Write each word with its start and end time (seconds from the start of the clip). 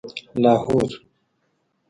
لاهور 0.35 0.89